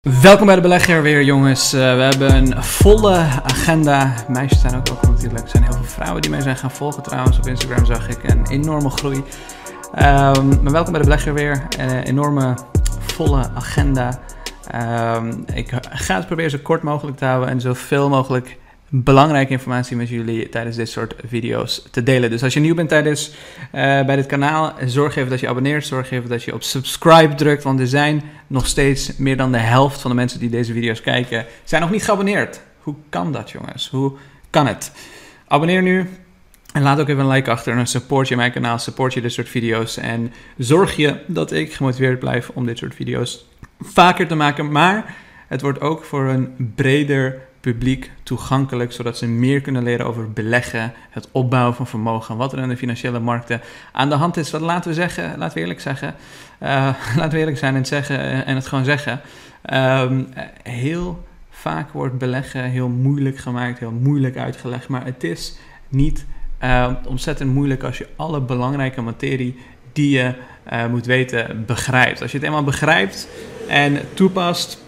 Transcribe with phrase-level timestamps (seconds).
[0.00, 1.74] Welkom bij de belegger weer jongens.
[1.74, 4.14] Uh, we hebben een volle agenda.
[4.28, 5.42] Meisjes zijn ook ook natuurlijk.
[5.42, 7.38] Er zijn heel veel vrouwen die mij zijn gaan volgen trouwens.
[7.38, 9.16] Op Instagram zag ik een enorme groei.
[9.16, 11.66] Um, maar welkom bij de belegger weer.
[11.78, 12.54] Een enorme
[13.00, 14.20] volle agenda.
[15.14, 18.58] Um, ik ga het proberen zo kort mogelijk te houden en zoveel mogelijk
[18.92, 22.30] belangrijke informatie met jullie tijdens dit soort video's te delen.
[22.30, 23.34] Dus als je nieuw bent tijdens uh,
[23.72, 25.86] bij dit kanaal, zorg even dat je abonneert.
[25.86, 29.58] Zorg even dat je op subscribe drukt, want er zijn nog steeds meer dan de
[29.58, 32.60] helft van de mensen die deze video's kijken, zijn nog niet geabonneerd.
[32.78, 33.88] Hoe kan dat jongens?
[33.88, 34.12] Hoe
[34.50, 34.92] kan het?
[35.46, 36.08] Abonneer nu.
[36.72, 39.32] En laat ook even een like achter en support je mijn kanaal, support je dit
[39.32, 39.96] soort video's.
[39.96, 43.46] En zorg je dat ik gemotiveerd blijf om dit soort video's
[43.80, 44.72] vaker te maken.
[44.72, 45.14] Maar
[45.48, 50.92] het wordt ook voor een breder publiek toegankelijk, zodat ze meer kunnen leren over beleggen,
[51.10, 53.60] het opbouwen van vermogen, wat er in de financiële markten
[53.92, 54.50] aan de hand is.
[54.50, 56.14] Wat laten we zeggen, laten we eerlijk zeggen,
[56.62, 56.68] uh,
[57.16, 59.20] laten we eerlijk zijn en het zeggen en het gewoon zeggen.
[59.74, 60.28] Um,
[60.62, 65.56] heel vaak wordt beleggen heel moeilijk gemaakt, heel moeilijk uitgelegd, maar het is
[65.88, 66.26] niet
[66.62, 69.58] uh, ontzettend moeilijk als je alle belangrijke materie
[69.92, 70.34] die je
[70.90, 72.22] moet weten begrijpt.
[72.22, 73.28] Als je het eenmaal begrijpt
[73.68, 74.82] en toepast,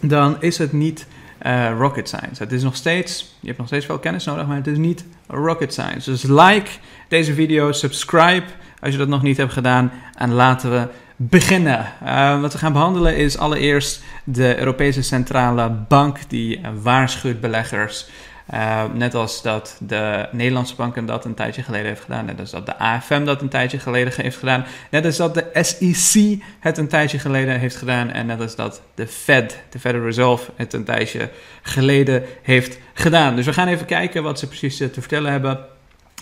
[0.00, 1.06] dan is het niet
[1.46, 2.42] uh, rocket science.
[2.42, 5.04] Het is nog steeds, je hebt nog steeds veel kennis nodig, maar het is niet
[5.26, 6.10] rocket science.
[6.10, 6.70] Dus like
[7.08, 8.46] deze video, subscribe
[8.80, 11.86] als je dat nog niet hebt gedaan en laten we beginnen.
[12.04, 18.06] Uh, wat we gaan behandelen is allereerst de Europese Centrale Bank die waarschuwt beleggers
[18.52, 22.24] uh, net als dat de Nederlandse banken dat een tijdje geleden heeft gedaan.
[22.24, 24.64] Net als dat de AFM dat een tijdje geleden heeft gedaan.
[24.90, 28.10] Net als dat de SEC het een tijdje geleden heeft gedaan.
[28.10, 31.30] En net als dat de Fed, de Federal Reserve, het een tijdje
[31.62, 33.36] geleden heeft gedaan.
[33.36, 35.58] Dus we gaan even kijken wat ze precies te vertellen hebben.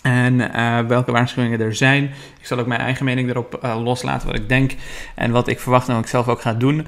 [0.03, 2.11] En uh, welke waarschuwingen er zijn.
[2.43, 4.73] Ik zal ook mijn eigen mening erop uh, loslaten, wat ik denk
[5.15, 6.87] en wat ik verwacht en wat ik zelf ook ga doen.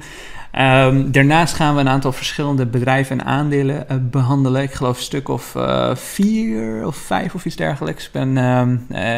[0.59, 4.61] Um, daarnaast gaan we een aantal verschillende bedrijven en aandelen uh, behandelen.
[4.61, 8.11] Ik geloof een stuk of uh, vier of vijf of iets dergelijks.
[8.11, 8.29] Ben,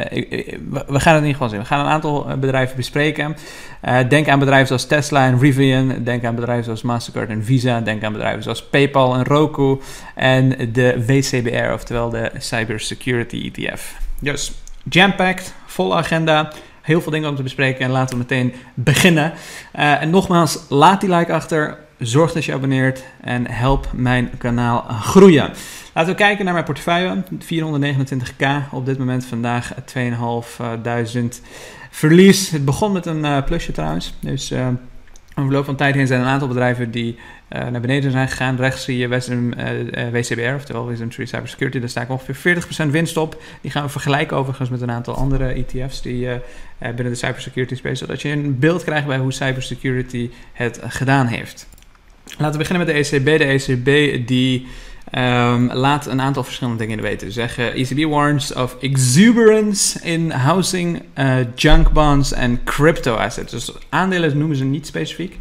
[0.09, 1.59] ik, we gaan het in ieder geval zien.
[1.59, 3.35] We gaan een aantal bedrijven bespreken.
[4.09, 6.03] denk aan bedrijven zoals Tesla en Rivian.
[6.03, 7.81] Denk aan bedrijven zoals Mastercard en Visa.
[7.81, 9.79] Denk aan bedrijven zoals PayPal en Roku.
[10.15, 13.95] En de WCBR, oftewel de Cybersecurity ETF.
[14.19, 14.51] Dus
[14.89, 19.33] jam-packed, volle agenda heel veel dingen om te bespreken en laten we meteen beginnen.
[19.75, 24.81] Uh, en nogmaals, laat die like achter, zorg dat je abonneert en help mijn kanaal
[24.81, 25.51] groeien.
[25.93, 27.23] Laten we kijken naar mijn portefeuille.
[27.33, 31.41] 429k op dit moment vandaag 2500
[31.89, 32.49] verlies.
[32.49, 34.13] Het begon met een uh, plusje trouwens.
[34.19, 34.67] Dus uh,
[35.35, 37.17] over de loop van tijd heen zijn een aantal bedrijven die
[37.49, 38.55] uh, naar beneden zijn gegaan.
[38.55, 41.79] Rechts zie je Western, uh, uh, WCBR, oftewel Wisdom Tree Cybersecurity.
[41.79, 43.41] Daar sta ik ongeveer 40% winst op.
[43.61, 46.27] Die gaan we vergelijken overigens met een aantal andere ETF's die
[46.79, 51.67] binnen de cybersecurity space, zodat je een beeld krijgt bij hoe cybersecurity het gedaan heeft.
[52.37, 53.25] Laten we beginnen met de ECB.
[53.25, 54.67] De ECB die
[55.15, 57.31] um, laat een aantal verschillende dingen weten.
[57.31, 61.01] Zeggen ECB warns of exuberance in housing,
[61.55, 63.51] junk bonds en crypto assets.
[63.51, 65.37] Dus aandelen noemen ze niet specifiek.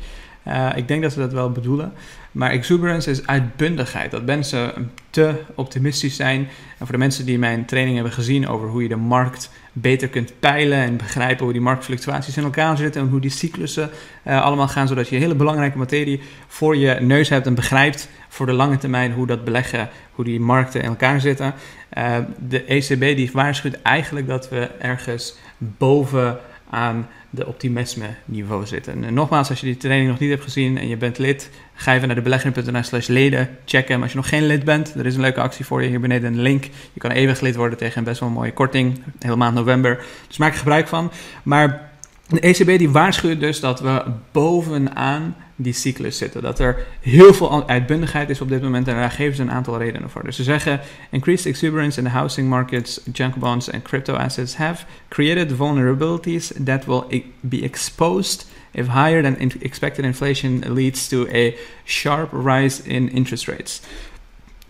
[0.48, 1.92] Uh, ik denk dat ze dat wel bedoelen.
[2.32, 4.10] Maar exuberance is uitbundigheid.
[4.10, 6.40] Dat mensen te optimistisch zijn.
[6.78, 10.08] En voor de mensen die mijn training hebben gezien over hoe je de markt beter
[10.08, 13.90] kunt peilen en begrijpen hoe die marktfluctuaties in elkaar zitten en hoe die cyclussen
[14.26, 18.46] uh, allemaal gaan, zodat je hele belangrijke materie voor je neus hebt en begrijpt voor
[18.46, 21.54] de lange termijn hoe dat beleggen, hoe die markten in elkaar zitten.
[21.98, 22.16] Uh,
[22.48, 26.38] de ECB die waarschuwt eigenlijk dat we ergens boven
[26.70, 29.04] aan de optimisme niveau zitten.
[29.04, 31.94] En nogmaals, als je die training nog niet hebt gezien en je bent lid, ga
[31.94, 34.02] even naar de belegging.nl slash leden, check hem.
[34.02, 36.32] Als je nog geen lid bent, er is een leuke actie voor je, hier beneden
[36.32, 36.64] een link.
[36.92, 40.04] Je kan eeuwig lid worden tegen een best wel mooie korting, hele maand november.
[40.26, 41.12] Dus maak er gebruik van.
[41.42, 41.90] Maar
[42.28, 44.02] de ECB die waarschuwt dus dat we
[44.32, 46.42] bovenaan die cyclus zitten.
[46.42, 49.78] Dat er heel veel uitbundigheid is op dit moment en daar geven ze een aantal
[49.78, 50.24] redenen voor.
[50.24, 50.80] Dus ze zeggen:
[51.10, 56.84] Increased exuberance in the housing markets, junk bonds and crypto assets have created vulnerabilities that
[56.84, 61.52] will be exposed if higher than expected inflation leads to a
[61.84, 63.80] sharp rise in interest rates.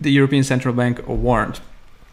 [0.01, 1.61] The European Central Bank warned.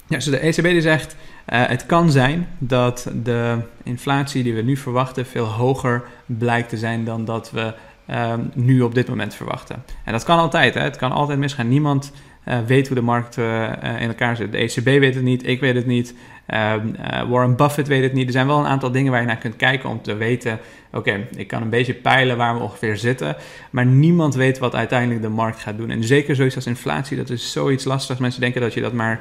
[0.07, 1.17] Ja, dus de ECB die zegt:
[1.53, 6.77] uh, het kan zijn dat de inflatie die we nu verwachten veel hoger blijkt te
[6.77, 7.75] zijn dan dat we
[8.11, 9.85] um, nu op dit moment verwachten.
[10.05, 10.81] En dat kan altijd, hè?
[10.81, 11.69] het kan altijd misgaan.
[11.69, 12.13] Niemand
[12.49, 14.53] uh, weet hoe de markt uh, in elkaar zit.
[14.53, 16.15] De ECB weet het niet, ik weet het niet,
[16.47, 16.97] um,
[17.29, 18.27] Warren Buffett weet het niet.
[18.27, 20.59] Er zijn wel een aantal dingen waar je naar kunt kijken om te weten:
[20.93, 23.37] oké, ik kan een beetje peilen waar we ongeveer zitten,
[23.71, 25.91] maar niemand weet wat uiteindelijk de markt gaat doen.
[25.91, 28.21] En zeker zoiets als inflatie, dat is zoiets lastigs.
[28.21, 29.21] Mensen denken dat je dat maar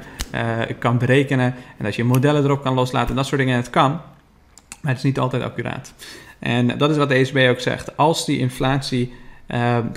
[0.78, 3.56] kan berekenen en dat je modellen erop kan loslaten, dat soort dingen.
[3.56, 3.90] Het kan,
[4.80, 5.94] maar het is niet altijd accuraat.
[6.44, 7.96] En dat is wat de ECB ook zegt.
[7.96, 9.12] Als die inflatie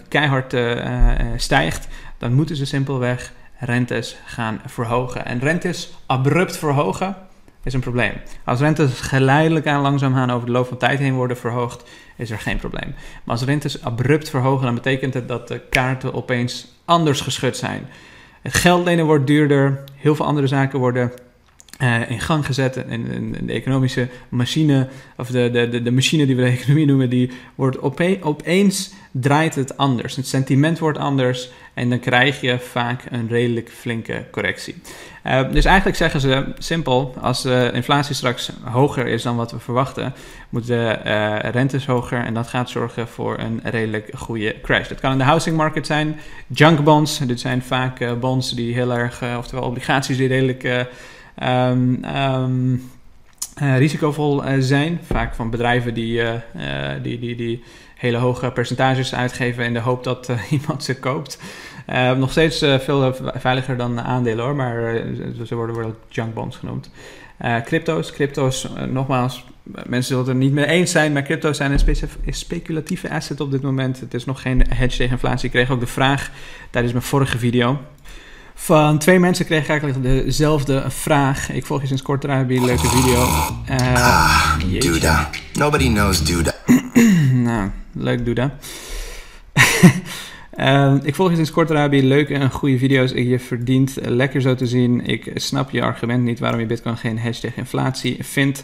[0.08, 0.56] keihard
[1.36, 5.26] stijgt, dan moeten ze simpelweg rentes gaan verhogen.
[5.26, 7.16] En rentes abrupt verhogen
[7.64, 8.14] is een probleem.
[8.44, 11.84] Als rentes geleidelijk aan langzaamaan over de loop van tijd heen worden verhoogd,
[12.16, 12.96] is er geen probleem.
[13.24, 17.88] Maar als rentes abrupt verhogen, dan betekent het dat de kaarten opeens anders geschud zijn.
[18.42, 21.12] Het geld lenen wordt duurder, heel veel andere zaken worden
[21.80, 22.86] uh, in gang gezet.
[22.86, 24.88] En, de economische machine,
[25.18, 28.94] of de, de, de, de, machine die we de economie noemen, die wordt ope opeens
[29.12, 30.16] draait het anders.
[30.16, 34.76] Het sentiment wordt anders en dan krijg je vaak een redelijk flinke correctie.
[35.26, 39.60] Uh, dus eigenlijk zeggen ze simpel, als de inflatie straks hoger is dan wat we
[39.60, 40.14] verwachten,
[40.50, 44.88] moeten uh, rentes hoger en dat gaat zorgen voor een redelijk goede crash.
[44.88, 48.94] Dat kan in de housing market zijn, junk bonds, dit zijn vaak bonds die heel
[48.94, 50.88] erg, oftewel obligaties die redelijk
[51.44, 52.90] um, um,
[53.62, 55.00] uh, risicovol uh, zijn.
[55.04, 56.32] Vaak van bedrijven die, uh,
[57.02, 57.64] die, die, die
[57.96, 61.40] hele hoge percentages uitgeven in de hoop dat iemand ze koopt.
[62.18, 65.04] nog steeds veel veiliger dan aandelen hoor, maar
[65.46, 66.90] ze worden, worden junk bonds genoemd.
[67.64, 72.34] crypto's, crypto's, nogmaals, mensen zullen het er niet mee eens zijn, maar crypto's zijn een
[72.34, 74.00] speculatieve asset op dit moment.
[74.00, 75.46] Het is nog geen hedge tegen inflatie.
[75.46, 76.32] Ik kreeg ook de vraag
[76.70, 77.80] tijdens mijn vorige video.
[78.60, 81.52] Van twee mensen kreeg ik eigenlijk dezelfde vraag.
[81.52, 83.22] Ik volg je sinds kort eruit een leuke video.
[83.70, 85.30] Uh, ah, Duda.
[85.54, 86.54] Nobody knows Duda.
[87.48, 88.58] nou, leuk Duda.
[90.60, 92.08] Uh, ik volg je sinds kort Arabië.
[92.08, 93.12] Leuke en goede video's.
[93.12, 95.06] Je verdient lekker zo te zien.
[95.06, 98.64] Ik snap je argument niet waarom je Bitcoin geen tegen inflatie vindt.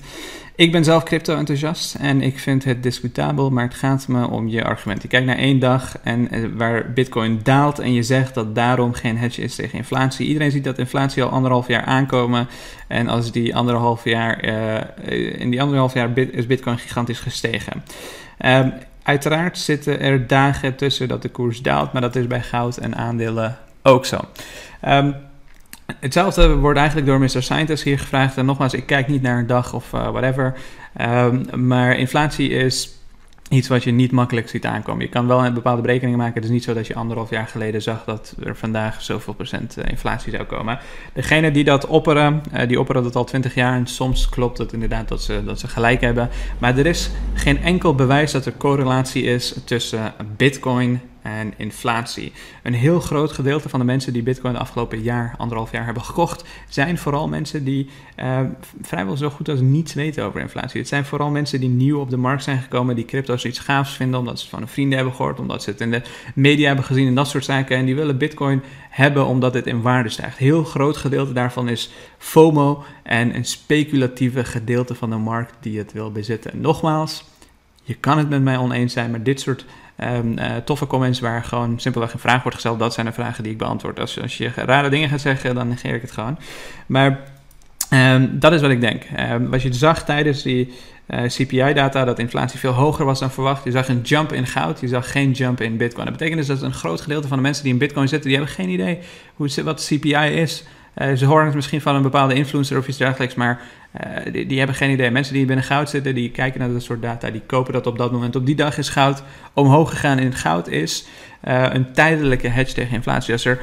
[0.56, 4.64] Ik ben zelf crypto-enthousiast en ik vind het discutabel, maar het gaat me om je
[4.64, 5.02] argument.
[5.02, 8.94] Je kijkt naar één dag en eh, waar Bitcoin daalt en je zegt dat daarom
[8.94, 10.28] geen hedge is tegen inflatie.
[10.28, 12.48] Iedereen ziet dat inflatie al anderhalf jaar aankomen.
[12.88, 17.84] En als die anderhalf jaar, uh, in die anderhalf jaar is Bitcoin gigantisch gestegen.
[18.46, 18.74] Um,
[19.04, 22.96] Uiteraard zitten er dagen tussen dat de koers daalt, maar dat is bij goud en
[22.96, 24.20] aandelen ook zo.
[24.82, 25.12] Ehm,
[26.00, 27.44] hetzelfde wordt eigenlijk door Mr.
[27.44, 28.38] Scientist hier gevraagd.
[28.38, 30.54] En nogmaals, ik kijk niet naar een dag of uh, whatever.
[31.02, 32.90] Um, maar inflatie is
[33.54, 35.04] iets wat je niet makkelijk ziet aankomen.
[35.04, 36.36] Je kan wel een bepaalde berekeningen maken.
[36.36, 39.78] Het is niet zo dat je anderhalf jaar geleden zag dat er vandaag zoveel procent
[39.78, 40.80] eh, inflatie zou komen.
[41.14, 43.76] Degene die dat opperen, eh, die opperen dat al twintig jaar.
[43.76, 46.30] En soms klopt het inderdaad dat ze, dat ze gelijk hebben.
[46.58, 52.32] Maar er is geen enkel bewijs dat er correlatie is tussen bitcoin en inflatie.
[52.64, 56.04] Een heel groot gedeelte van de mensen die Bitcoin de afgelopen jaar, anderhalf jaar hebben
[56.04, 58.40] gekocht, zijn vooral mensen die uh,
[58.82, 60.80] vrijwel zo goed als niets weten over inflatie.
[60.80, 63.96] Het zijn vooral mensen die nieuw op de markt zijn gekomen, die crypto's iets gaafs
[63.96, 66.02] vinden, omdat ze van hun vrienden hebben gehoord, omdat ze het in de
[66.36, 67.78] media hebben gezien en dat soort zaken.
[67.78, 70.38] En die willen Bitcoin hebben omdat het in waarde stijgt.
[70.38, 75.92] Heel groot gedeelte daarvan is FOMO en een speculatieve gedeelte van de markt die het
[75.92, 76.62] wil bezitten.
[76.62, 77.26] nogmaals,
[77.84, 79.66] je kan het met mij oneens zijn, maar dit soort
[79.98, 82.80] um, uh, toffe comments waar gewoon simpelweg een vraag wordt gesteld.
[82.80, 84.00] Dat zijn de vragen die ik beantwoord.
[84.00, 86.38] Als, als je rare dingen gaat zeggen, dan negeer ik het gewoon.
[86.86, 87.20] Maar
[87.94, 89.04] um, dat is wat ik denk.
[89.20, 90.74] Um, wat je zag tijdens die
[91.06, 93.64] eh, CPI-data, dat inflatie veel hoger was dan verwacht.
[93.64, 96.06] Je zag een jump in goud, je zag geen jump in bitcoin.
[96.06, 98.38] Dat betekent dus dat een groot gedeelte van de mensen die in bitcoin zitten, die
[98.38, 99.00] hebben geen idee
[99.36, 100.64] hoe, wat CPI is.
[100.98, 103.62] Uh, ze horen het misschien van een bepaalde influencer of iets dergelijks, maar
[104.02, 105.12] uh, die, hebben geen idee.
[105.12, 107.98] Mensen die binnen goud zitten, die kijken naar dat soort data, die kopen dat op
[107.98, 108.36] dat moment.
[108.36, 109.24] Op die dag is goud
[109.54, 111.06] omhoog gegaan in het goud is
[111.48, 113.34] uh, een tijdelijke hedge tegen inflatie.
[113.34, 113.58] Uh,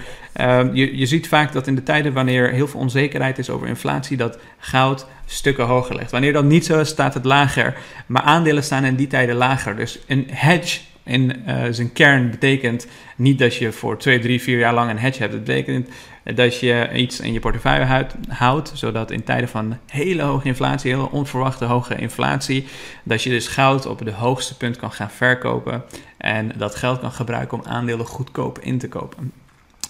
[0.73, 4.17] je, je ziet vaak dat in de tijden wanneer heel veel onzekerheid is over inflatie,
[4.17, 6.11] dat goud stukken hoger ligt.
[6.11, 7.77] Wanneer dat niet zo is, staat het lager.
[8.07, 9.77] Maar aandelen staan in die tijden lager.
[9.77, 14.59] Dus een hedge in uh, zijn kern betekent niet dat je voor twee, drie, vier
[14.59, 15.33] jaar lang een hedge hebt.
[15.33, 15.89] Het betekent
[16.25, 21.11] dat je iets in je portefeuille houdt, zodat in tijden van hele hoge inflatie, hele
[21.11, 22.67] onverwachte hoge inflatie,
[23.03, 25.85] dat je dus goud op het hoogste punt kan gaan verkopen
[26.17, 29.33] en dat geld kan gebruiken om aandelen goedkoop in te kopen.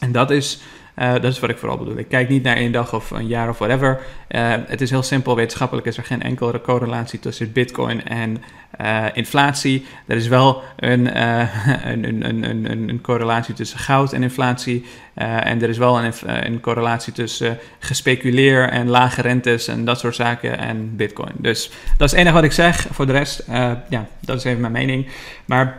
[0.01, 0.61] En dat is
[0.99, 1.99] uh, dat is wat ik vooral bedoel.
[1.99, 4.01] Ik kijk niet naar één dag of een jaar of whatever.
[4.29, 5.37] Uh, het is heel simpel.
[5.37, 8.43] Wetenschappelijk is er geen enkele correlatie tussen Bitcoin en
[8.81, 9.87] uh, inflatie.
[10.07, 14.85] Er is wel een, een, een, een, een, correlatie tussen goud en inflatie.
[15.15, 20.15] en er is wel een, een correlatie tussen gespeculeer en lage rentes en dat soort
[20.15, 21.33] zaken en Bitcoin.
[21.37, 22.87] Dus dat is het enige wat ik zeg.
[22.91, 23.45] Voor de rest,
[23.89, 25.07] ja, dat is even mijn mening.
[25.45, 25.79] Maar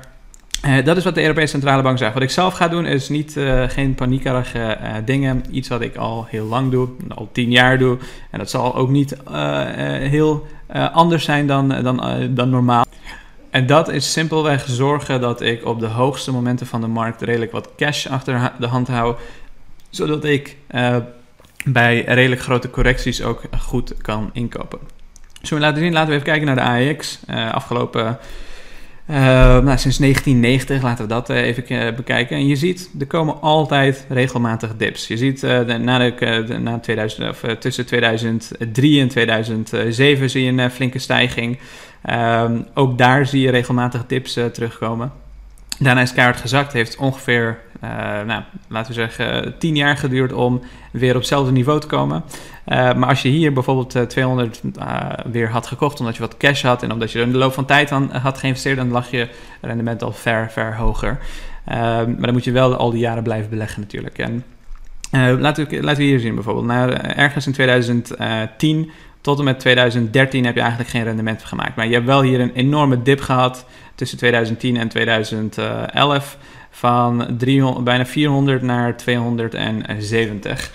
[0.65, 2.13] uh, dat is wat de Europese Centrale Bank zegt.
[2.13, 5.43] Wat ik zelf ga doen is niet, uh, geen paniekerige uh, dingen.
[5.51, 7.97] Iets wat ik al heel lang doe, al tien jaar doe.
[8.29, 9.15] En dat zal ook niet
[10.09, 10.47] heel
[10.93, 12.85] anders zijn dan, dan, dan normaal.
[13.49, 17.51] En dat is simpelweg zorgen dat ik op de hoogste momenten van de markt redelijk
[17.51, 19.15] wat cash achter de hand hou.
[19.89, 20.57] Zodat ik
[21.65, 24.79] bij redelijk grote correcties ook goed kan inkopen.
[25.41, 25.93] Zullen we laten zien?
[25.93, 27.19] Laten we even kijken naar de AEX.
[27.51, 28.17] afgelopen
[29.11, 32.37] nou, sinds 1990, laten we dat even bekijken.
[32.37, 35.07] En je ziet, er komen altijd regelmatig dips.
[35.07, 40.71] Je ziet de, na de, na 2000, of, tussen 2003 en 2007 zie je een
[40.71, 41.59] flinke stijging.
[42.01, 45.11] Ehm, ook daar zie je regelmatig dips terugkomen.
[45.79, 46.73] Daarna is keihard gezakt.
[46.73, 47.89] Heeft ongeveer, uh,
[48.25, 50.61] nou, laten we zeggen, tien jaar geduurd om
[50.91, 52.23] weer op hetzelfde niveau te komen.
[52.67, 54.61] Uh, maar als je hier bijvoorbeeld uh, 200
[55.31, 57.65] weer had gekocht omdat je wat cash had en omdat je in de loop van
[57.65, 59.27] tijd aan had geïnvesteerd, dan lag je
[59.61, 61.19] rendement al ver, ver hoger.
[61.65, 64.17] maar dan moet je wel al die jaren blijven beleggen natuurlijk.
[64.17, 64.43] En
[65.39, 66.65] laten, we, laten we hier zien bijvoorbeeld.
[66.65, 71.75] Nou, ergens in 2010 tot en met 2013 heb je eigenlijk geen rendement gemaakt.
[71.75, 76.37] Maar je hebt wel hier een enorme dip gehad tussen 2010 en 2011
[76.71, 80.71] van 300, bijna 400 naar 270.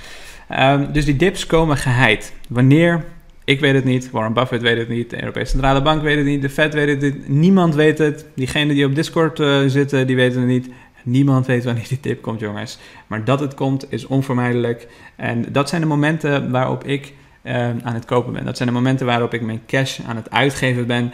[0.51, 2.33] Um, ehm, dus die dips komen geheid.
[2.49, 3.05] Wanneer?
[3.45, 4.11] Ik weet het niet.
[4.11, 5.11] Warren Buffett weet het niet.
[5.11, 6.43] De Europese Centrale Bank weet het niet.
[6.43, 7.29] De Fed weet het niet.
[7.29, 8.27] Niemand weet het.
[8.35, 10.69] Diegenen die op Discord uh, zitten, die weten het niet.
[11.03, 12.79] Niemand weet wanneer die tip komt, jongens.
[13.07, 14.89] Maar dat het komt, is onvermijdelijk.
[15.17, 17.13] En dat zijn de momenten waarop ik
[17.43, 18.45] uh, aan het kopen ben.
[18.45, 21.13] Dat zijn de momenten waarop ik mijn cash aan het uitgeven ben.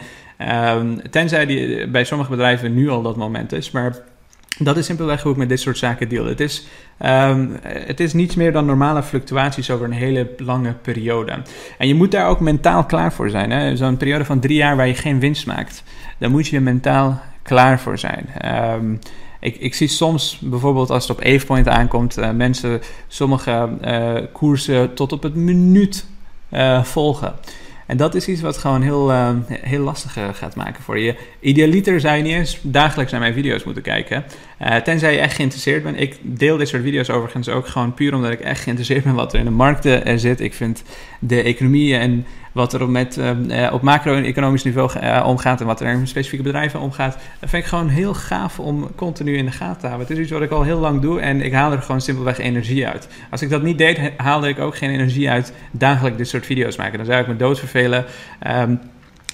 [0.75, 3.71] Um, tenzij die bij sommige bedrijven nu al dat moment is.
[3.71, 3.95] Maar
[4.57, 6.25] dat is simpelweg hoe ik met dit soort zaken deal.
[6.25, 6.65] Het is,
[7.05, 11.41] um, het is niets meer dan normale fluctuaties over een hele lange periode.
[11.77, 13.77] En je moet daar ook mentaal klaar voor zijn.
[13.77, 15.83] Zo'n periode van drie jaar waar je geen winst maakt,
[16.17, 18.29] daar moet je mentaal klaar voor zijn.
[18.75, 18.99] Um,
[19.39, 24.93] ik, ik, zie soms bijvoorbeeld als het op AvePoint aankomt, uh, mensen sommige uh, koersen
[24.93, 26.05] tot op het minuut
[26.51, 27.33] uh, volgen.
[27.85, 31.15] En dat is iets wat gewoon heel, uh, heel lastig uh, gaat maken voor je.
[31.39, 34.23] Idealiter zou je niet eens dagelijks naar mijn video's moeten kijken.
[34.63, 35.99] Uh, tenzij je echt geïnteresseerd bent.
[35.99, 39.33] Ik deel dit soort video's overigens ook gewoon puur omdat ik echt geïnteresseerd ben wat
[39.33, 40.39] er in de markten zit.
[40.39, 40.83] Ik vind
[41.19, 45.87] de economie en wat er met, uh, op macro-economisch niveau uh, omgaat en wat er
[45.87, 47.17] in specifieke bedrijven omgaat.
[47.39, 50.07] Dat vind ik gewoon heel gaaf om continu in de gaten te houden.
[50.07, 52.37] Het is iets wat ik al heel lang doe en ik haal er gewoon simpelweg
[52.37, 53.07] energie uit.
[53.31, 56.75] Als ik dat niet deed, haalde ik ook geen energie uit dagelijks dit soort video's
[56.75, 56.97] maken.
[56.97, 58.05] Dan zou ik me doodvervelen.
[58.47, 58.79] Um,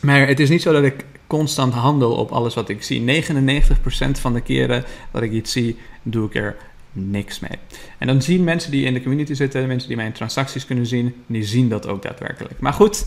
[0.01, 3.23] maar het is niet zo dat ik constant handel op alles wat ik zie.
[3.23, 6.55] 99% van de keren dat ik iets zie, doe ik er
[6.91, 7.59] niks mee.
[7.97, 11.15] En dan zien mensen die in de community zitten, mensen die mijn transacties kunnen zien,
[11.27, 12.59] die zien dat ook daadwerkelijk.
[12.59, 13.05] Maar goed,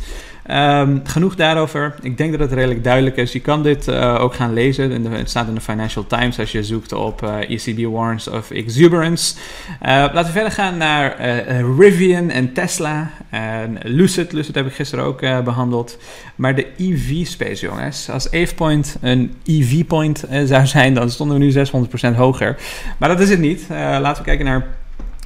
[0.51, 1.95] um, genoeg daarover.
[2.03, 3.33] Ik denk dat het redelijk duidelijk is.
[3.33, 5.05] Je kan dit uh, ook gaan lezen.
[5.13, 8.51] het staat in de Financial Times als je zoekt op uh, eh, ECB warrants of
[8.51, 9.35] exuberance.
[9.35, 11.21] Uh, laten we verder gaan naar
[11.79, 13.11] Rivian en Tesla.
[13.31, 15.99] En Lucid, Lucid heb ik gisteren ook behandeld.
[16.37, 18.11] Maar de EV-space, jongens.
[18.11, 21.53] Als AvePoint een EV-point zou zijn, dan stonden we nu
[22.13, 22.57] 600% hoger.
[22.99, 23.67] Maar dat is het niet.
[24.01, 24.67] Laten we kijken naar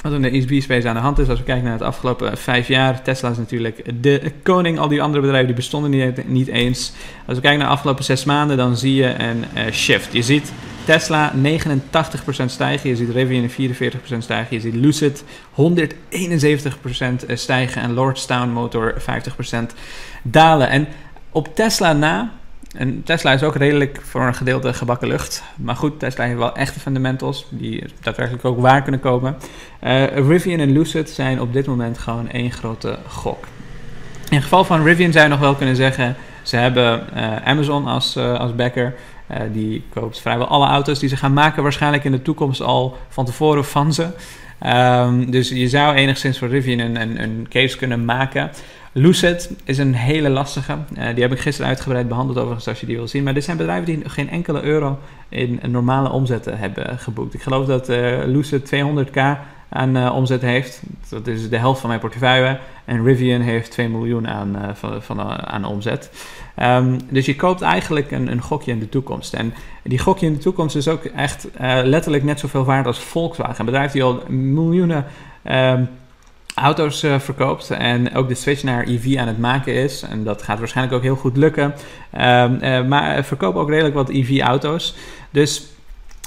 [0.03, 1.29] wat in de ESB-space aan de hand is.
[1.29, 3.03] Als we kijken naar het afgelopen vijf jaar.
[3.03, 4.79] Tesla is natuurlijk de koning.
[4.79, 6.93] Al die andere bedrijven die bestonden niet, niet eens.
[7.27, 10.13] Als we kijken naar de afgelopen zes maanden, dan zie je een uh, shift.
[10.13, 10.53] Je ziet
[10.85, 12.89] Tesla 89% stijgen.
[12.89, 14.57] Je ziet Rivian 44% stijgen.
[14.57, 15.25] Je ziet Lucid
[15.55, 17.83] 171% stijgen.
[17.83, 19.05] En Lordstown Motor 50%
[20.23, 20.69] dalen.
[20.69, 20.87] En
[21.31, 22.33] op Tesla na
[22.79, 25.43] en Tesla is ook redelijk voor een gedeelte gebakken lucht.
[25.57, 29.37] Maar goed, Tesla heeft wel echte fundamentals die daadwerkelijk ook waar kunnen komen.
[29.83, 33.45] Uh, Rivian en Lucid zijn op dit moment gewoon één grote gok.
[34.29, 37.87] In het geval van Rivian zou je nog wel kunnen zeggen, ze hebben uh, Amazon
[37.87, 38.95] als, uh, als backer.
[39.53, 43.25] die koopt vrijwel alle auto's die ze gaan maken, waarschijnlijk in de toekomst al van
[43.25, 44.07] tevoren van ze.
[44.67, 48.51] Um, dus je zou enigszins voor Rivian een, een, een case kunnen maken.
[48.99, 50.73] Lucid is een hele lastige.
[50.73, 53.23] Uh, die heb ik gisteren uitgebreid behandeld overigens als je die wil zien.
[53.23, 54.99] Maar dit zijn bedrijven die geen enkele euro
[55.29, 57.35] in normale omzetten hebben geboekt.
[57.35, 59.21] Ik geloof dat uh, Lucid 200k
[59.69, 60.83] aan omzet heeft.
[61.09, 62.59] Dat is de helft van mijn portefeuille.
[62.85, 66.11] En Rivian heeft 2 miljoen aan, van, aan omzet.
[66.63, 69.35] Um, dus je koopt eigenlijk een, een, gokje in de toekomst.
[69.35, 71.49] En die gokje in de toekomst is ook echt
[71.85, 73.59] letterlijk net zoveel waard als Volkswagen.
[73.59, 75.05] Een bedrijf die al miljoenen...
[76.57, 80.03] Auto's uh, verkoopt en ook de switch naar EV aan het maken is.
[80.03, 81.65] En dat gaat waarschijnlijk ook heel goed lukken.
[81.65, 84.95] Um, uh, maar verkoop ook redelijk wat EV-auto's.
[85.31, 85.67] Dus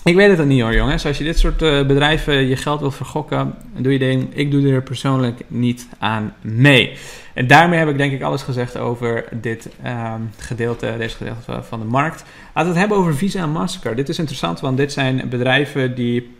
[0.03, 1.05] ik weet het niet hoor, jongens.
[1.05, 4.35] Als je dit soort uh, bedrijven je geld wil vergokken, doe je ding.
[4.35, 6.97] Ik doe er persoonlijk niet aan mee.
[7.33, 11.79] En daarmee heb ik denk ik alles gezegd over dit um, gedeelte, deze gedeelte van
[11.79, 12.23] de markt.
[12.53, 13.97] Laten we het hebben over Visa en Mastercard.
[13.97, 16.37] Dit is interessant, want dit zijn bedrijven die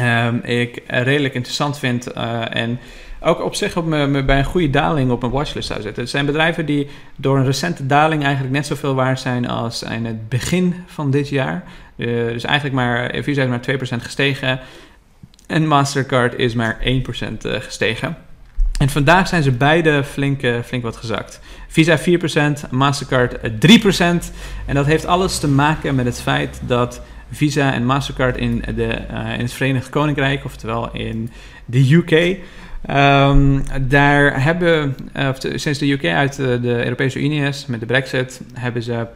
[0.00, 2.12] um, ik redelijk interessant vind.
[2.12, 2.78] en
[3.24, 6.02] ook op zich op me, bij een goede daling op mijn watchlist zou zetten.
[6.02, 10.04] Het zijn bedrijven die door een recente daling eigenlijk net zoveel waard zijn als in
[10.04, 11.64] het begin van dit jaar.
[11.96, 14.60] Uh, dus eigenlijk maar, Visa is maar 2% gestegen
[15.46, 18.16] en Mastercard is maar 1% uh, gestegen.
[18.78, 21.40] En vandaag zijn ze beide flink, flink wat gezakt.
[21.68, 23.40] Visa 4%, Mastercard 3%.
[24.66, 27.00] En dat heeft alles te maken met het feit dat
[27.30, 31.30] Visa en Mastercard in, de, in het Verenigd Koninkrijk, oftewel in
[31.64, 32.38] de UK,
[32.90, 37.86] Um, daar hebben, uh, sinds de UK uit de, de Europese Unie is, met de
[37.86, 39.06] Brexit, hebben ze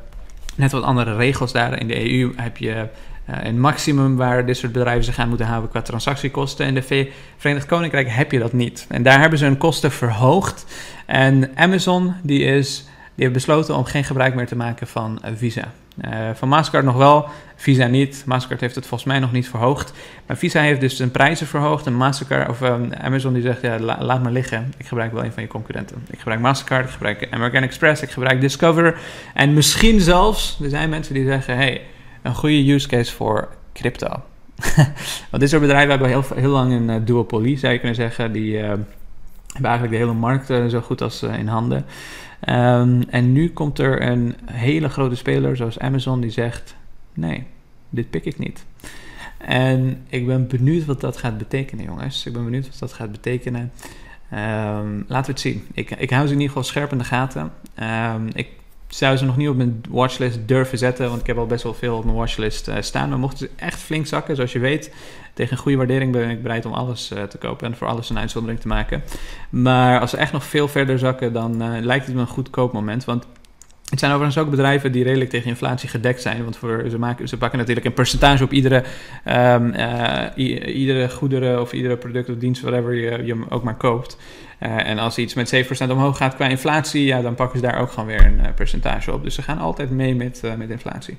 [0.55, 1.81] net wat andere regels daar.
[1.81, 2.87] In de EU heb je
[3.25, 6.67] een maximum waar dit soort bedrijven zich aan moeten houden qua transactiekosten.
[6.67, 8.87] In de Verenigd Koninkrijk heb je dat niet.
[8.88, 10.65] En daar hebben ze hun kosten verhoogd.
[11.07, 12.88] En Amazon die is,
[13.22, 15.72] heeft besloten om geen gebruik meer te maken van Visa.
[16.04, 18.22] Uh, van Mastercard nog wel, Visa niet.
[18.26, 19.92] Mastercard heeft het volgens mij nog niet verhoogd.
[20.26, 21.87] Maar Visa heeft dus zijn prijzen verhoogd.
[21.87, 24.72] En Mastercard of um, Amazon die zegt, ja, laat maar liggen.
[24.76, 25.96] Ik gebruik wel een van je concurrenten.
[26.10, 28.98] Ik gebruik Mastercard, ik gebruik American Express, ik gebruik Discover.
[29.34, 31.82] En misschien zelfs, er zijn mensen die zeggen, hey,
[32.22, 34.22] een goede use case voor crypto.
[35.30, 38.32] Want dit soort bedrijven hebben heel, heel lang een uh, duopolie, zou je kunnen zeggen.
[38.32, 38.72] Die uh,
[39.52, 41.85] hebben eigenlijk de hele markt uh, zo goed als in handen.
[42.49, 46.76] Um, en nu komt er een hele grote speler zoals Amazon die zegt:
[47.14, 47.47] nee,
[47.90, 48.64] dit pik ik niet.
[49.38, 52.26] En ik ben benieuwd wat dat gaat betekenen, jongens.
[52.26, 53.73] Ik ben benieuwd wat dat gaat betekenen.
[54.33, 55.67] Um, laten we het zien.
[55.75, 57.52] Ik, ik hou ze in ieder geval scherp in de gaten.
[58.14, 58.49] Um, ik
[58.88, 61.75] zou ze nog niet op mijn watchlist durven zetten, want ik heb al best wel
[61.75, 63.09] veel op mijn watchlist uh, staan.
[63.09, 64.95] Maar mochten ze echt flink zakken, zoals je weet,
[65.38, 68.11] tegen een goede waardering ben ik bereid om alles uh, te kopen en voor alles
[68.11, 69.02] een uitzondering te maken.
[69.50, 72.50] Maar als ze echt nog veel verder zakken, dan uh, lijkt het me een goed
[72.50, 73.04] koopmoment.
[73.04, 73.26] Want
[73.90, 76.42] het zijn overigens ook bedrijven die redelijk tegen inflatie gedekt zijn.
[76.42, 78.85] Want voor, ze, maken, ze pakken natuurlijk een percentage op iedere,
[79.26, 79.75] um,
[80.66, 84.16] iedere goederen of iedere product of dienst, whatever je, je ook maar koopt.
[84.59, 87.90] En als iets met 7% omhoog gaat qua inflatie, ja, dan pakken ze daar ook
[87.90, 89.23] gewoon weer een percentage op.
[89.23, 91.18] Dus ze gaan altijd mee met, met inflatie.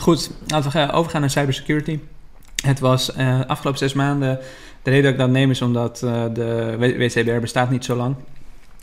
[0.00, 1.98] Goed, laten we overgaan naar cybersecurity.
[2.62, 3.16] Het was
[3.46, 4.38] afgelopen zes maanden.
[4.82, 5.98] De reden dat ik dat neem is omdat
[6.32, 8.16] de WCBR bestaat niet zo lang.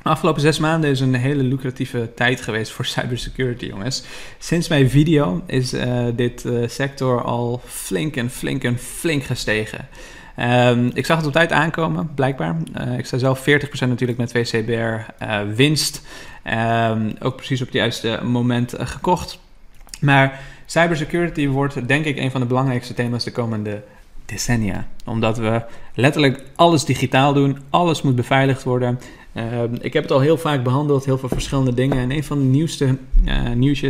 [0.02, 4.04] De afgelopen zes maanden is een hele lucratieve tijd geweest voor cybersecurity, jongens.
[4.38, 9.88] Sinds mijn video is uh, dit sector al flink en flink en flink gestegen.
[10.40, 12.56] Um, ik zag het op tijd aankomen, blijkbaar.
[12.98, 13.44] Ik sta zelf 40%
[13.80, 15.26] natuurlijk met WCBR
[15.56, 16.02] winst.
[16.90, 19.40] Um, ook precies op het juiste moment gekocht.
[20.00, 23.84] Maar cybersecurity wordt denk ik een van de belangrijkste thema's de komende
[24.26, 24.88] decennia.
[25.06, 25.62] Omdat we
[25.94, 29.00] letterlijk alles digitaal doen, alles moet beveiligd worden.
[29.34, 29.44] Uh,
[29.80, 31.98] ik heb het al heel vaak behandeld, heel veel verschillende dingen.
[31.98, 32.98] En een van de nieuwste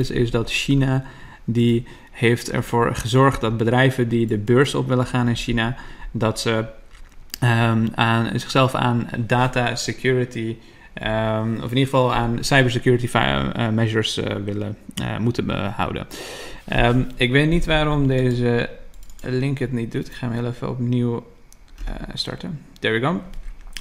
[0.10, 1.04] uh, is dat China,
[1.44, 5.76] die heeft ervoor gezorgd dat bedrijven die de beurs op willen gaan in China,
[6.12, 6.66] dat ze
[7.44, 10.56] um, aan, zichzelf aan data security,
[11.04, 14.78] um, of in ieder geval aan cybersecurity uh, measures willen,
[15.20, 16.08] moeten houden.
[16.74, 18.70] Um, ik weet niet waarom deze
[19.22, 20.08] link het niet doet.
[20.08, 21.26] Ik ga hem heel even opnieuw
[22.14, 22.62] starten.
[22.80, 23.22] There we go.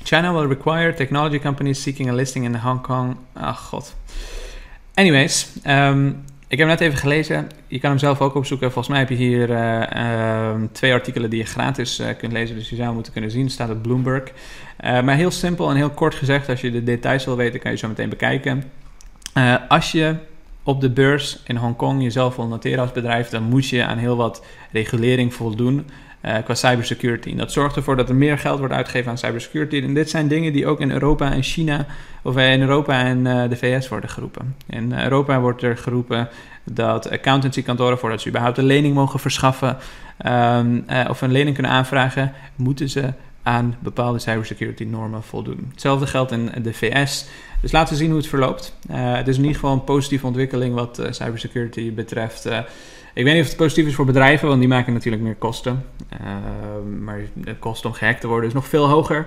[0.03, 3.17] China will require technology companies seeking a listing in Hong Kong.
[3.33, 3.97] Ach god.
[4.95, 7.49] Anyways, um, ik heb hem net even gelezen.
[7.67, 8.73] Je kan hem zelf ook opzoeken.
[8.73, 12.57] Volgens mij heb je hier uh, uh, twee artikelen die je gratis uh, kunt lezen.
[12.57, 13.51] Dus je zou moeten kunnen zien.
[13.51, 14.23] Staat op Bloomberg.
[14.77, 16.49] Eh, maar heel simpel en heel kort gezegd.
[16.49, 18.65] Als je de details wil weten, kan je zo meteen bekijken.
[19.69, 20.15] als je
[20.67, 24.17] op de beurs in Hongkong jezelf wil noteren als bedrijf, dan moet je aan heel
[24.17, 25.87] wat regulering voldoen
[26.23, 27.31] uh, qua cybersecurity.
[27.31, 29.83] En dat zorgt ervoor dat er meer geld wordt uitgegeven aan cybersecurity.
[29.83, 31.87] En dit zijn dingen die ook in Europa en China,
[32.23, 34.57] of in Europa en uh, de VS worden geroepen.
[34.67, 36.29] In Europa wordt er geroepen
[36.65, 39.77] dat accountancykantoren, voordat ze überhaupt een lening mogen verschaffen
[40.27, 40.61] uh,
[41.09, 45.67] of een lening kunnen aanvragen, moeten ze aan bepaalde cybersecurity normen voldoen.
[45.71, 47.27] Hetzelfde geldt in de VS.
[47.61, 48.75] Dus laten we zien hoe het verloopt.
[48.89, 52.49] het is in ieder geval een positieve ontwikkeling wat cybersecurity betreft.
[53.17, 55.85] Ik weet niet of het positief is voor bedrijven, want die maken natuurlijk meer kosten.
[56.21, 56.27] Uh,
[57.01, 59.27] maar de kosten om gehackt te worden is nog veel hoger.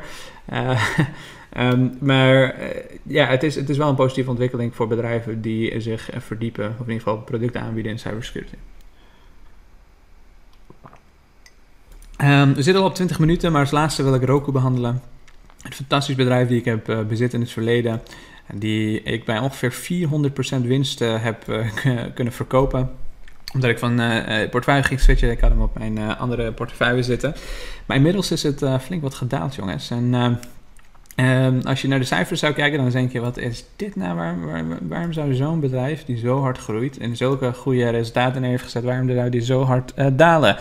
[1.57, 2.55] Um, maar
[3.03, 6.85] ja, het is, het is wel een positieve ontwikkeling voor bedrijven die zich verdiepen, of
[6.85, 8.55] in ieder geval producten aanbieden in cybersecurity.
[12.21, 15.01] Um, we zitten al op 20 minuten, maar als laatste wil ik Roku behandelen.
[15.63, 18.01] Een fantastisch bedrijf die ik heb uh, bezit in het verleden.
[18.53, 20.07] Die ik bij ongeveer
[20.61, 21.43] 400% winst heb
[22.15, 22.89] kunnen verkopen
[23.53, 25.31] omdat ik van uh, portefeuille ging switchen.
[25.31, 27.35] Ik had hem op mijn andere portefeuille zitten.
[27.85, 29.91] Maar inmiddels is het flink wat gedaald, jongens.
[29.91, 30.13] En
[31.15, 34.15] um, als je naar de cijfers zou kijken, dan denk je: wat is dit nou?
[34.15, 38.63] Waar, waar, waarom zou zo'n bedrijf die zo hard groeit en zulke goede resultaten heeft
[38.63, 40.57] gezet, waarom zou die zo hard dalen?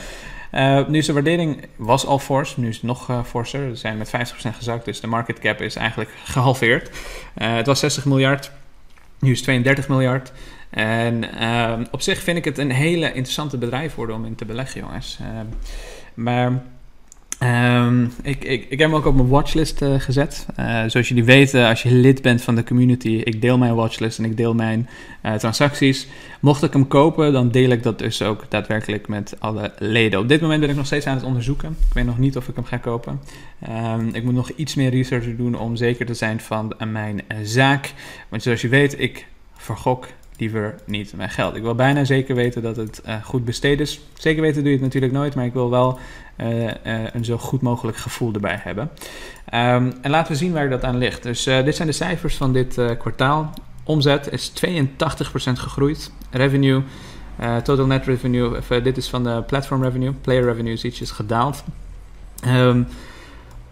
[0.86, 3.68] Nu is de waardering was al fors, nu is het nog forser.
[3.68, 4.10] Ze zijn met 50%
[4.56, 6.90] gezakt, dus de market cap is eigenlijk gehalveerd.
[7.34, 8.50] het was 60 miljard,
[9.18, 10.32] nu is het 32 miljard.
[10.70, 14.44] En uh, op zich vind ik het een hele interessante bedrijf worden om in te
[14.44, 15.18] beleggen, jongens.
[15.20, 15.26] Uh,
[16.14, 16.62] maar
[17.38, 20.46] Ehm, ik, ik, ik heb hem ook op mijn watchlist uh, gezet.
[20.58, 24.18] Uh, zoals jullie weten, als je lid bent van de community, ik deel mijn watchlist
[24.18, 24.88] en ik deel mijn
[25.22, 26.06] uh, transacties.
[26.40, 30.20] Mocht ik hem kopen, dan deel ik dat dus ook daadwerkelijk met alle leden.
[30.20, 31.68] Op dit moment ben ik nog steeds aan het onderzoeken.
[31.88, 33.20] Ik weet nog niet of ik hem ga kopen.
[33.68, 37.92] Um, ik moet nog iets meer research doen om zeker te zijn van mijn zaak.
[38.28, 40.06] Want zoals je weet, ik vergok
[40.38, 41.56] liever niet mijn geld.
[41.56, 44.00] Ik wil bijna zeker weten dat het uh, goed besteed is.
[44.14, 45.98] Zeker weten doe je het natuurlijk nooit, maar ik wil wel
[46.36, 48.90] uh, uh, een zo goed mogelijk gevoel erbij hebben.
[49.54, 51.22] Um, en laten we zien waar dat aan ligt.
[51.22, 53.52] Dus dit zijn de cijfers van dit kwartaal.
[53.84, 54.82] Omzet is 82%
[55.52, 56.12] gegroeid.
[56.30, 56.82] Revenue,
[57.62, 60.12] total net revenue, dit is van de platform revenue.
[60.12, 61.64] Player revenue is ietsjes gedaald.
[62.46, 62.86] Um,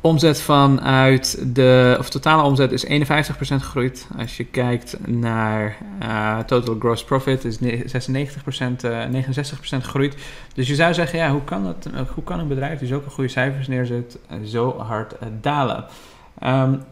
[0.06, 2.88] Omzet vanuit de, of totale omzet is 51%
[3.38, 4.06] gegroeid.
[4.18, 7.60] Als je kijkt naar uh, total gross profit is 96%,
[8.84, 9.28] uh, 69%
[9.60, 10.16] gegroeid.
[10.54, 13.30] Dus je zou zeggen, ja, hoe kan, dat, hoe kan een bedrijf die zulke goede
[13.30, 15.84] cijfers neerzet zo hard dalen?
[16.44, 16.82] Um,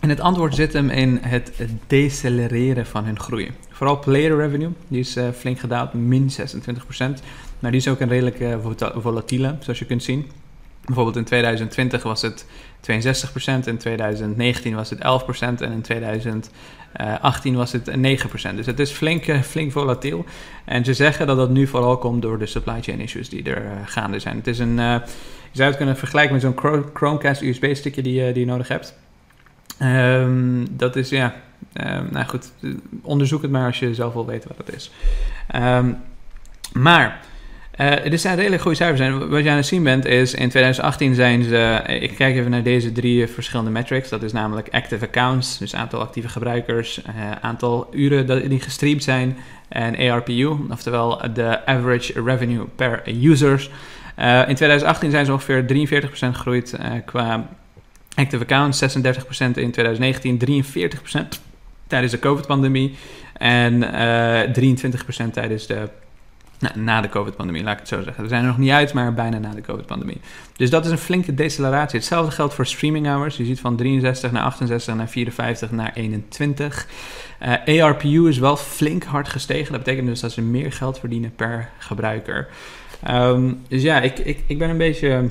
[0.00, 1.52] en het antwoord zit hem in het
[1.86, 3.50] decelereren van hun groei.
[3.80, 6.34] Vooral player revenue, die is uh, flink gedaald, min 26%.
[7.58, 8.56] Maar die is ook een redelijk uh,
[8.94, 10.30] volatiele, zoals je kunt zien.
[10.84, 15.02] Bijvoorbeeld in 2020 was het 62%, in 2019 was het 11%
[15.40, 18.54] en in 2018 was het 9%.
[18.54, 20.24] Dus het is flink, uh, flink volatiel.
[20.64, 23.64] En ze zeggen dat dat nu vooral komt door de supply chain issues die er
[23.64, 24.36] uh, gaande zijn.
[24.36, 25.02] Het is een, je
[25.52, 28.98] zou het kunnen vergelijken met zo'n Chromecast USB-stickje die, die je nodig hebt.
[29.82, 31.34] Um, dat is ja,
[31.72, 32.52] um, nou goed,
[33.02, 34.90] onderzoek het maar als je zelf wil weten wat het is.
[35.54, 35.96] Um,
[36.72, 37.20] maar
[37.80, 39.00] uh, dit zijn redelijk goede cijfers.
[39.00, 42.50] En wat je aan het zien bent is, in 2018 zijn ze, ik kijk even
[42.50, 44.08] naar deze drie verschillende metrics.
[44.08, 49.36] Dat is namelijk active accounts, dus aantal actieve gebruikers, uh, aantal uren die gestreamd zijn
[49.68, 53.70] en ARPU, oftewel de average revenue per users.
[54.46, 57.48] In 2018 zijn ze ongeveer 43% gegroeid qua
[58.14, 58.86] active accounts, 36%
[59.38, 61.49] in 2019, 43%
[61.90, 62.94] tijdens de COVID-pandemie
[63.32, 65.88] en 23% tijdens de
[66.60, 68.22] nou, na de COVID-pandemie, laat ik het zo zeggen.
[68.22, 70.20] We zijn er nog niet uit, maar bijna na de COVID-pandemie.
[70.56, 71.98] Dus dat is een flinke deceleratie.
[71.98, 73.36] Hetzelfde geldt voor streaming hours.
[73.36, 76.86] Je ziet van 63 naar 68 naar 54 naar 21.
[77.66, 79.72] Uh, ARPU is wel flink hard gestegen.
[79.72, 82.48] Dat betekent dus dat ze meer geld verdienen per gebruiker.
[83.10, 85.28] Um, dus ja, ik, ik, ik ben een beetje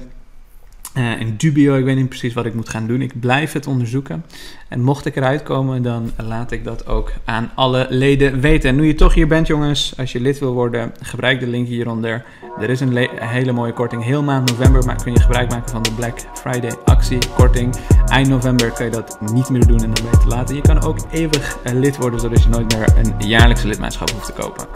[0.97, 3.02] uh, in dubio, ik weet niet precies wat ik moet gaan doen.
[3.02, 4.25] Ik blijf het onderzoeken.
[4.67, 8.69] En mocht ik eruit komen, dan laat ik dat ook aan alle leden weten.
[8.69, 11.67] En nu je toch hier bent, jongens, als je lid wil worden, gebruik de link
[11.67, 12.25] hieronder.
[12.60, 14.04] Er is een hele mooie korting.
[14.04, 17.75] Heel maand november maar kun je gebruik maken van de Black Friday actie korting.
[18.06, 20.49] Eind november kun je dat niet meer doen en dan ben je te laat.
[20.49, 24.10] En je kan ook eeuwig uh, lid worden, zodat je nooit meer een jaarlijkse lidmaatschap
[24.10, 24.67] hoeft te kopen.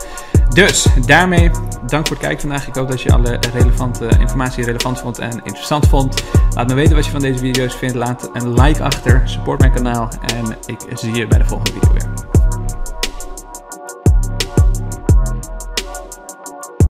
[0.53, 1.49] Dus daarmee,
[1.87, 2.67] dank voor het kijken vandaag.
[2.67, 6.23] Ik hoop dat je alle relevante informatie relevant vond en interessant vond.
[6.55, 7.95] Laat me weten wat je van deze video's vindt.
[7.95, 11.93] Laat een like achter, support mijn kanaal en ik zie je bij de volgende video
[11.93, 12.32] weer.